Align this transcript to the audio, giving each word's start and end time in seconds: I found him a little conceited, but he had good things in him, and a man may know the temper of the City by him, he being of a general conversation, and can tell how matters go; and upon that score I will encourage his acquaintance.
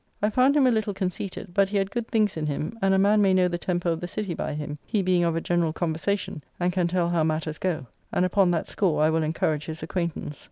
I 0.19 0.31
found 0.31 0.55
him 0.55 0.65
a 0.65 0.71
little 0.71 0.95
conceited, 0.95 1.53
but 1.53 1.69
he 1.69 1.77
had 1.77 1.91
good 1.91 2.07
things 2.07 2.35
in 2.35 2.47
him, 2.47 2.75
and 2.81 2.91
a 2.91 2.97
man 2.97 3.21
may 3.21 3.35
know 3.35 3.47
the 3.47 3.59
temper 3.59 3.89
of 3.91 3.99
the 3.99 4.07
City 4.07 4.33
by 4.33 4.55
him, 4.55 4.79
he 4.83 5.03
being 5.03 5.23
of 5.23 5.35
a 5.35 5.41
general 5.41 5.73
conversation, 5.73 6.43
and 6.59 6.73
can 6.73 6.87
tell 6.87 7.09
how 7.11 7.23
matters 7.23 7.59
go; 7.59 7.85
and 8.11 8.25
upon 8.25 8.49
that 8.49 8.67
score 8.67 9.03
I 9.03 9.11
will 9.11 9.21
encourage 9.21 9.65
his 9.67 9.83
acquaintance. 9.83 10.39